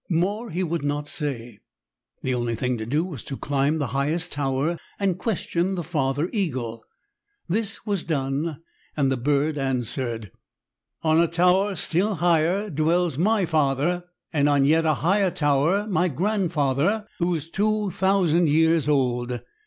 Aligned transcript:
More 0.09 0.49
he 0.49 0.63
would 0.63 0.83
not 0.83 1.07
say. 1.07 1.59
The 2.23 2.33
only 2.33 2.55
thing 2.55 2.75
to 2.79 2.87
do 2.87 3.05
was 3.05 3.21
to 3.25 3.37
climb 3.37 3.77
the 3.77 3.85
higher 3.93 4.17
tower 4.17 4.79
and 4.99 5.19
question 5.19 5.75
the 5.75 5.83
father 5.83 6.27
eagle. 6.33 6.83
This 7.47 7.85
was 7.85 8.03
done, 8.03 8.61
and 8.97 9.11
the 9.11 9.15
bird 9.17 9.59
answered: 9.59 10.31
"On 11.03 11.19
a 11.21 11.27
tower 11.27 11.75
still 11.75 12.15
higher 12.15 12.71
dwells 12.71 13.19
my 13.19 13.45
father, 13.45 14.05
and 14.33 14.49
on 14.49 14.65
yet 14.65 14.87
a 14.87 14.95
higher 15.05 15.29
tower 15.29 15.85
my 15.87 16.07
grandfather, 16.07 17.05
who 17.19 17.35
is 17.35 17.51
two 17.51 17.91
thousand 17.91 18.49
years 18.49 18.89
old. 18.89 19.39